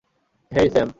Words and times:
হেই, 0.51 0.67
Sam! 0.73 0.89